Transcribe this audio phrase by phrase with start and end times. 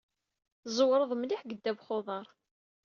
[0.63, 2.27] Tẓewreḍ mliḥ deg ddabex uḍar.